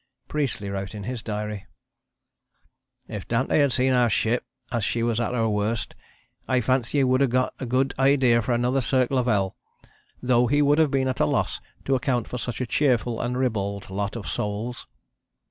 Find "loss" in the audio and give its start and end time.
11.27-11.61